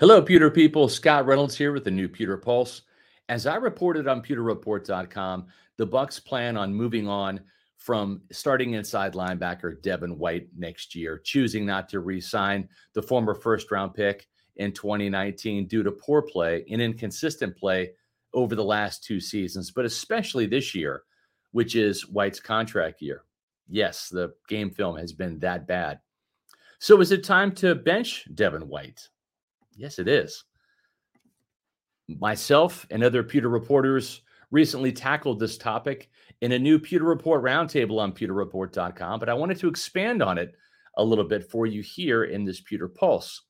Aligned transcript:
Hello, 0.00 0.22
pewter 0.22 0.50
people. 0.50 0.88
Scott 0.88 1.26
Reynolds 1.26 1.58
here 1.58 1.74
with 1.74 1.84
the 1.84 1.90
new 1.90 2.08
Pewter 2.08 2.38
Pulse. 2.38 2.80
As 3.28 3.46
I 3.46 3.56
reported 3.56 4.08
on 4.08 4.22
pewterreport.com, 4.22 5.46
the 5.76 5.86
Bucs 5.86 6.24
plan 6.24 6.56
on 6.56 6.74
moving 6.74 7.06
on 7.06 7.38
from 7.76 8.22
starting 8.32 8.72
inside 8.72 9.12
linebacker 9.12 9.82
Devin 9.82 10.16
White 10.16 10.48
next 10.56 10.94
year, 10.94 11.20
choosing 11.22 11.66
not 11.66 11.86
to 11.90 12.00
re-sign 12.00 12.66
the 12.94 13.02
former 13.02 13.34
first-round 13.34 13.92
pick 13.92 14.26
in 14.56 14.72
2019 14.72 15.66
due 15.66 15.82
to 15.82 15.92
poor 15.92 16.22
play 16.22 16.64
and 16.70 16.80
inconsistent 16.80 17.54
play 17.54 17.90
over 18.32 18.54
the 18.54 18.64
last 18.64 19.04
two 19.04 19.20
seasons, 19.20 19.70
but 19.70 19.84
especially 19.84 20.46
this 20.46 20.74
year, 20.74 21.02
which 21.52 21.76
is 21.76 22.08
White's 22.08 22.40
contract 22.40 23.02
year. 23.02 23.24
Yes, 23.68 24.08
the 24.08 24.32
game 24.48 24.70
film 24.70 24.96
has 24.96 25.12
been 25.12 25.38
that 25.40 25.66
bad. 25.66 26.00
So 26.78 27.02
is 27.02 27.12
it 27.12 27.22
time 27.22 27.52
to 27.56 27.74
bench 27.74 28.26
Devin 28.34 28.66
White? 28.66 29.06
Yes, 29.80 29.98
it 29.98 30.08
is. 30.08 30.44
Myself 32.06 32.86
and 32.90 33.02
other 33.02 33.22
pewter 33.22 33.48
reporters 33.48 34.20
recently 34.50 34.92
tackled 34.92 35.40
this 35.40 35.56
topic 35.56 36.10
in 36.42 36.52
a 36.52 36.58
new 36.58 36.78
Pewter 36.78 37.06
Report 37.06 37.42
roundtable 37.42 37.98
on 37.98 38.12
pewterreport.com, 38.12 39.18
but 39.18 39.30
I 39.30 39.34
wanted 39.34 39.58
to 39.60 39.68
expand 39.68 40.22
on 40.22 40.36
it 40.36 40.54
a 40.98 41.04
little 41.04 41.24
bit 41.24 41.50
for 41.50 41.64
you 41.64 41.80
here 41.80 42.24
in 42.24 42.44
this 42.44 42.60
Pewter 42.60 42.88
Pulse. 42.88 43.42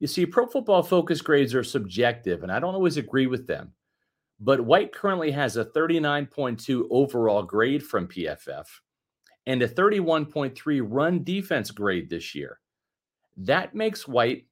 You 0.00 0.06
see, 0.06 0.24
pro 0.24 0.46
football 0.46 0.82
focus 0.82 1.20
grades 1.20 1.54
are 1.54 1.64
subjective, 1.64 2.42
and 2.42 2.50
I 2.50 2.58
don't 2.58 2.74
always 2.74 2.96
agree 2.96 3.26
with 3.26 3.46
them. 3.46 3.72
But 4.40 4.62
White 4.62 4.94
currently 4.94 5.30
has 5.32 5.58
a 5.58 5.66
39.2 5.66 6.86
overall 6.90 7.42
grade 7.42 7.82
from 7.82 8.08
PFF 8.08 8.64
and 9.46 9.60
a 9.60 9.68
31.3 9.68 10.80
run 10.88 11.22
defense 11.22 11.70
grade 11.70 12.08
this 12.08 12.34
year. 12.34 12.60
That 13.36 13.74
makes 13.74 14.08
White 14.08 14.46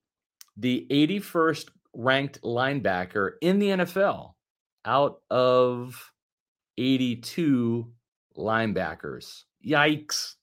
the 0.56 0.86
81st 0.90 1.68
ranked 1.94 2.40
linebacker 2.42 3.32
in 3.40 3.58
the 3.58 3.68
NFL 3.68 4.34
out 4.84 5.20
of 5.30 6.12
82 6.78 7.90
linebackers. 8.36 9.44
Yikes. 9.66 10.34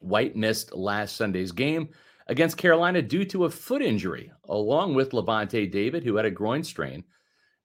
White 0.00 0.36
missed 0.36 0.74
last 0.74 1.16
Sunday's 1.16 1.52
game 1.52 1.88
against 2.26 2.56
Carolina 2.56 3.02
due 3.02 3.24
to 3.26 3.44
a 3.44 3.50
foot 3.50 3.82
injury, 3.82 4.30
along 4.48 4.94
with 4.94 5.10
Lavonte 5.10 5.70
David, 5.70 6.04
who 6.04 6.16
had 6.16 6.26
a 6.26 6.30
groin 6.30 6.62
strain. 6.62 7.04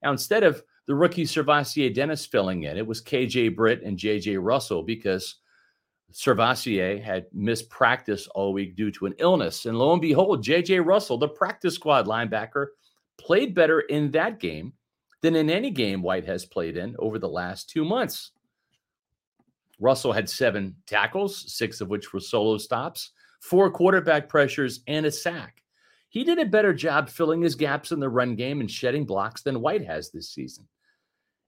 Now, 0.02 0.12
instead 0.12 0.44
of 0.44 0.64
the 0.88 0.96
rookie 0.96 1.26
SirVocea 1.26 1.94
Dennis 1.94 2.26
filling 2.26 2.64
in, 2.64 2.78
it 2.78 2.88
was 2.88 3.02
KJ 3.02 3.56
Britt 3.56 3.84
and 3.84 3.98
JJ 3.98 4.40
Russell 4.42 4.84
because 4.84 5.36
SirVocea 6.14 7.02
had 7.02 7.28
missed 7.34 7.70
practice 7.70 8.28
all 8.28 8.54
week 8.54 8.76
due 8.76 8.92
to 8.92 9.06
an 9.06 9.14
illness. 9.20 9.66
And 9.66 9.78
lo 9.78 9.94
and 9.94 10.02
behold, 10.02 10.44
JJ 10.44 10.86
Russell, 10.86 11.18
the 11.18 11.28
practice 11.28 11.76
squad 11.76 12.08
linebacker, 12.08 12.68
played 13.18 13.54
better 13.54 13.82
in 13.82 14.12
that 14.12 14.40
game 14.40 14.74
than 15.22 15.36
in 15.36 15.50
any 15.50 15.70
game 15.70 16.02
White 16.02 16.26
has 16.26 16.46
played 16.46 16.78
in 16.78 16.96
over 17.00 17.20
the 17.20 17.30
last 17.30 17.70
two 17.70 17.86
months. 17.86 18.32
Russell 19.80 20.14
had 20.14 20.30
seven 20.30 20.76
tackles, 20.88 21.54
six 21.54 21.82
of 21.82 21.90
which 21.90 22.12
were 22.12 22.20
solo 22.20 22.58
stops, 22.58 23.12
four 23.42 23.70
quarterback 23.72 24.28
pressures, 24.28 24.82
and 24.88 25.06
a 25.06 25.12
sack. 25.12 25.62
He 26.10 26.24
did 26.24 26.40
a 26.40 26.46
better 26.46 26.74
job 26.74 27.10
filling 27.10 27.42
his 27.42 27.56
gaps 27.56 27.92
in 27.92 28.00
the 28.00 28.10
run 28.10 28.36
game 28.36 28.62
and 28.62 28.70
shedding 28.70 29.06
blocks 29.06 29.42
than 29.42 29.62
White 29.62 29.86
has 29.86 30.10
this 30.10 30.30
season. 30.30 30.68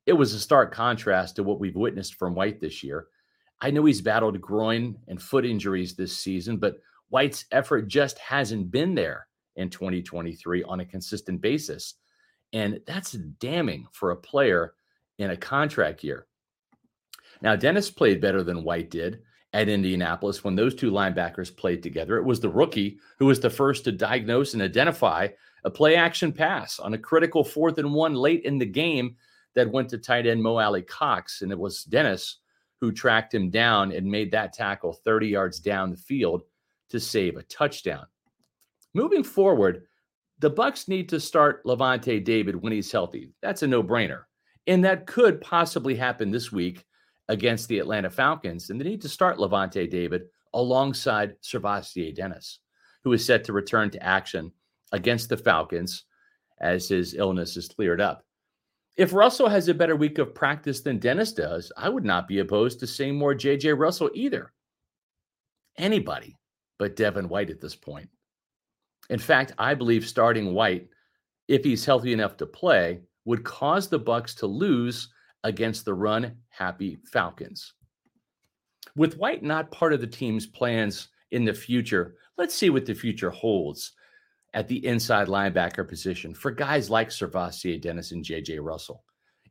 It 0.05 0.13
was 0.13 0.33
a 0.33 0.39
stark 0.39 0.73
contrast 0.73 1.35
to 1.35 1.44
what 1.44 1.59
we've 1.59 1.75
witnessed 1.75 2.16
from 2.16 2.35
White 2.35 2.61
this 2.61 2.83
year. 2.83 3.07
I 3.61 3.69
know 3.72 3.85
he's 3.85 4.01
battled 4.01 4.41
groin 4.41 4.97
and 5.07 5.22
foot 5.22 5.45
injuries 5.45 5.95
this 5.95 6.17
season, 6.17 6.57
but 6.57 6.79
White's 7.09 7.45
effort 7.51 7.88
just 7.88 8.17
hasn't 8.17 8.72
been 8.72 8.95
there 8.95 9.27
in 9.55 9.69
2023 9.69 10.63
on 10.63 10.79
a 10.79 10.85
consistent 10.85 11.41
basis. 11.41 11.95
And 12.53 12.79
that's 12.88 13.11
damning 13.11 13.88
for 13.91 14.11
a 14.11 14.16
player 14.16 14.73
in 15.19 15.31
a 15.31 15.38
contract 15.38 16.03
year. 16.03 16.25
Now, 17.41 17.55
Dennis 17.55 17.89
played 17.89 18.21
better 18.21 18.44
than 18.44 18.63
White 18.63 18.89
did 18.89 19.21
at 19.53 19.69
Indianapolis 19.69 20.44
when 20.44 20.55
those 20.55 20.73
two 20.73 20.91
linebackers 20.91 21.55
played 21.55 21.83
together. 21.83 22.17
It 22.17 22.25
was 22.25 22.39
the 22.39 22.50
rookie 22.50 23.00
who 23.19 23.25
was 23.25 23.39
the 23.39 23.50
first 23.50 23.83
to 23.83 23.91
diagnose 23.91 24.53
and 24.53 24.61
identify 24.61 25.27
a 25.63 25.69
play 25.69 25.95
action 25.95 26.31
pass 26.31 26.79
on 26.79 26.94
a 26.94 26.97
critical 26.97 27.44
fourth 27.44 27.77
and 27.77 27.94
one 27.94 28.16
late 28.16 28.44
in 28.44 28.57
the 28.57 28.66
game 28.66 29.16
that 29.53 29.71
went 29.71 29.89
to 29.89 29.97
tight 29.97 30.25
end 30.25 30.41
Mo 30.41 30.57
Alie-Cox. 30.57 31.41
And 31.41 31.51
it 31.51 31.59
was 31.59 31.83
Dennis 31.83 32.38
who 32.81 32.92
tracked 32.92 33.34
him 33.34 33.50
down 33.50 33.92
and 33.92 34.06
made 34.06 34.31
that 34.31 34.52
tackle 34.52 34.92
30 34.92 35.28
yards 35.28 35.59
down 35.59 35.92
the 35.92 35.97
field 35.97 36.42
to 36.90 37.00
save 37.00 37.38
a 37.38 37.44
touchdown. 37.44 38.06
Moving 38.94 39.24
forward, 39.24 39.84
the 40.40 40.52
Bucs 40.52 40.88
need 40.88 41.08
to 41.09 41.19
start 41.19 41.64
Lavonte 41.64 42.24
David 42.24 42.56
when 42.56 42.74
he's 42.74 42.92
healthy. 42.92 43.31
That's 43.42 43.62
a 43.62 43.68
no-brainer. 43.68 44.24
And 44.68 44.84
that 44.84 45.06
could 45.06 45.40
possibly 45.40 45.96
happen 45.96 46.31
this 46.31 46.52
week 46.52 46.84
against 47.30 47.68
the 47.68 47.80
Atlanta 47.80 48.09
Falcons. 48.09 48.69
And 48.69 48.81
they 48.81 48.86
need 48.86 49.02
to 49.03 49.09
start 49.09 49.38
Lavonte 49.38 49.90
David 49.90 50.24
alongside 50.53 51.40
SirVocea 51.42 52.16
Dennis, 52.16 52.59
who 53.03 53.13
is 53.13 53.24
set 53.24 53.44
to 53.46 53.53
return 53.53 53.92
to 53.92 54.03
action 54.03 54.52
against 54.92 55.30
the 55.30 55.38
Falcons 55.38 56.03
as 56.59 56.90
his 56.90 57.13
illness 57.13 57.56
is 57.56 57.68
cleared 57.68 58.02
up. 58.02 58.25
If 58.97 59.13
Russell 59.13 59.50
has 59.50 59.68
a 59.68 59.74
better 59.74 59.96
week 59.96 60.18
of 60.18 60.35
practice 60.35 60.81
than 60.81 61.00
Dennis 61.00 61.31
does, 61.31 61.72
I 61.78 61.90
would 61.90 62.06
not 62.06 62.28
be 62.28 62.40
opposed 62.40 62.79
to 62.79 62.88
seeing 62.88 63.16
more 63.16 63.34
JJ 63.34 63.78
Russell 63.78 64.12
either. 64.13 64.52
Anybody 65.78 66.38
but 66.78 66.96
Devin 66.96 67.30
White 67.30 67.51
at 67.51 67.62
this 67.62 67.75
point. 67.75 68.09
In 69.12 69.19
fact, 69.19 69.53
I 69.59 69.75
believe 69.75 70.07
starting 70.07 70.56
White, 70.56 70.90
if 71.47 71.63
he's 71.63 71.85
healthy 71.85 72.12
enough 72.12 72.38
to 72.38 72.47
play, 72.47 73.01
would 73.25 73.44
cause 73.44 73.88
the 73.88 74.00
Bucs 74.00 74.35
to 74.38 74.47
lose 74.47 75.09
against 75.44 75.85
the 75.85 75.94
run 75.94 76.35
happy 76.50 76.97
Falcons. 77.06 77.74
With 78.96 79.18
White 79.18 79.44
not 79.44 79.72
part 79.72 79.94
of 79.94 80.01
the 80.01 80.07
team's 80.07 80.47
plans 80.47 81.09
in 81.30 81.46
the 81.46 81.53
future, 81.53 82.16
let's 82.38 82.56
see 82.56 82.72
what 82.72 82.88
the 82.88 82.96
future 82.96 83.30
holds 83.30 83.91
at 84.53 84.67
the 84.67 84.85
inside 84.85 85.28
linebacker 85.28 85.88
position 85.88 86.34
for 86.34 86.51
guys 86.51 86.89
like 86.89 87.09
SirVocea 87.09 87.81
Dennis 87.81 88.12
and 88.12 88.23
JJ 88.23 88.59
Russell. 88.62 89.03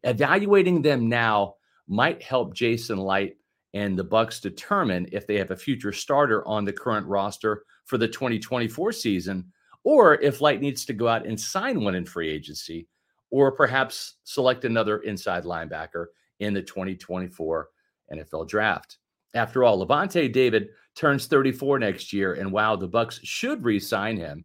Evaluating 0.05 0.83
them 0.83 1.09
now 1.09 1.55
might 1.89 2.23
help 2.23 2.55
Jason 2.55 2.99
Licht 2.99 3.37
and 3.73 3.99
the 3.99 4.05
Bucs 4.05 4.41
determine 4.41 5.09
if 5.13 5.27
they 5.27 5.37
have 5.37 5.51
a 5.51 5.57
future 5.57 5.93
starter 5.93 6.47
on 6.47 6.65
the 6.65 6.73
current 6.73 7.07
roster 7.07 7.65
for 7.85 7.99
the 7.99 8.09
2024 8.09 8.93
season 8.93 9.51
or 9.85 10.15
if 10.21 10.41
Licht 10.41 10.61
needs 10.61 10.85
to 10.85 10.93
go 10.93 11.09
out 11.09 11.27
and 11.27 11.41
sign 11.41 11.83
one 11.83 11.95
in 11.95 12.05
free 12.05 12.29
agency 12.29 12.87
or 13.31 13.53
perhaps 13.53 14.17
select 14.25 14.65
another 14.65 14.99
inside 14.99 15.45
linebacker 15.45 16.07
in 16.41 16.53
the 16.53 16.63
2024 16.63 17.69
NFL 18.13 18.49
draft. 18.49 18.99
After 19.35 19.63
all, 19.63 19.85
Lavonte 19.85 20.33
David 20.33 20.71
turns 20.97 21.27
34 21.27 21.79
next 21.79 22.13
year, 22.13 22.35
and 22.35 22.51
while 22.51 22.77
the 22.77 22.89
Bucs 22.89 23.21
should 23.23 23.65
re-sign 23.65 24.17
him 24.17 24.45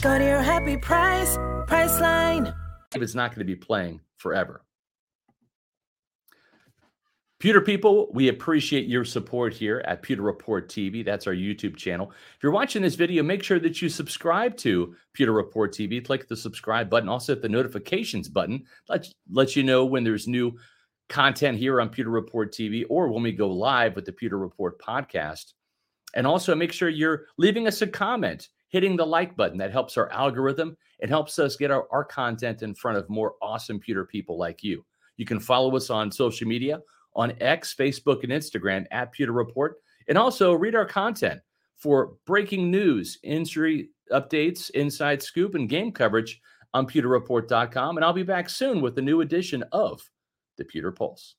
Go 0.00 0.16
to 0.16 0.24
your 0.24 0.42
happy 0.42 0.76
price, 0.76 1.36
Priceline. 1.66 2.54
David's 2.92 3.16
not 3.16 3.30
going 3.30 3.40
to 3.40 3.44
be 3.44 3.56
playing 3.56 4.00
forever. 4.16 4.62
Pewter 7.40 7.60
people, 7.60 8.08
we 8.12 8.28
appreciate 8.28 8.86
your 8.86 9.04
support 9.04 9.52
here 9.52 9.82
at 9.86 10.02
Pewter 10.02 10.22
Report 10.22 10.68
TV. 10.68 11.04
That's 11.04 11.26
our 11.26 11.32
YouTube 11.32 11.76
channel. 11.76 12.12
If 12.36 12.42
you're 12.44 12.52
watching 12.52 12.80
this 12.80 12.94
video, 12.94 13.24
make 13.24 13.42
sure 13.42 13.58
that 13.58 13.82
you 13.82 13.88
subscribe 13.88 14.56
to 14.58 14.94
Pewter 15.14 15.32
Report 15.32 15.72
TV. 15.72 16.04
Click 16.04 16.28
the 16.28 16.36
subscribe 16.36 16.88
button. 16.88 17.08
Also, 17.08 17.34
hit 17.34 17.42
the 17.42 17.48
notifications 17.48 18.28
button. 18.28 18.64
Let, 18.88 19.08
let 19.32 19.56
you 19.56 19.64
know 19.64 19.84
when 19.84 20.04
there's 20.04 20.28
new 20.28 20.56
content 21.08 21.58
here 21.58 21.80
on 21.80 21.88
Pewter 21.88 22.10
Report 22.10 22.52
TV 22.52 22.84
or 22.88 23.08
when 23.08 23.24
we 23.24 23.32
go 23.32 23.48
live 23.48 23.96
with 23.96 24.04
the 24.04 24.12
Pewter 24.12 24.38
Report 24.38 24.80
podcast. 24.80 25.54
And 26.14 26.24
also, 26.24 26.54
make 26.54 26.72
sure 26.72 26.88
you're 26.88 27.26
leaving 27.36 27.66
us 27.66 27.82
a 27.82 27.86
comment, 27.88 28.48
hitting 28.68 28.96
the 28.96 29.06
like 29.06 29.36
button. 29.36 29.58
That 29.58 29.72
helps 29.72 29.96
our 29.96 30.10
algorithm. 30.10 30.76
It 30.98 31.08
helps 31.08 31.38
us 31.38 31.56
get 31.56 31.70
our, 31.70 31.86
our 31.90 32.04
content 32.04 32.62
in 32.62 32.74
front 32.74 32.98
of 32.98 33.08
more 33.08 33.34
awesome 33.40 33.78
Pewter 33.80 34.04
people 34.04 34.38
like 34.38 34.62
you. 34.62 34.84
You 35.16 35.26
can 35.26 35.40
follow 35.40 35.76
us 35.76 35.90
on 35.90 36.10
social 36.10 36.46
media 36.46 36.80
on 37.14 37.32
X, 37.40 37.74
Facebook, 37.74 38.22
and 38.22 38.32
Instagram 38.32 38.86
at 38.90 39.12
Pewter 39.12 39.32
Report. 39.32 39.76
And 40.08 40.16
also 40.16 40.54
read 40.54 40.74
our 40.74 40.86
content 40.86 41.40
for 41.76 42.14
breaking 42.26 42.70
news, 42.70 43.18
injury 43.22 43.90
updates, 44.12 44.70
inside 44.70 45.22
scoop, 45.22 45.54
and 45.54 45.68
game 45.68 45.92
coverage 45.92 46.40
on 46.74 46.86
pewterreport.com. 46.86 47.96
And 47.96 48.04
I'll 48.04 48.12
be 48.12 48.22
back 48.22 48.48
soon 48.48 48.80
with 48.80 48.98
a 48.98 49.02
new 49.02 49.20
edition 49.20 49.64
of 49.72 50.00
the 50.56 50.64
Pewter 50.64 50.92
Pulse. 50.92 51.36